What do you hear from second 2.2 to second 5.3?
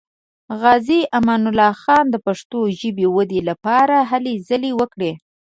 پښتو ژبې ودې لپاره هلې ځلې وکړې.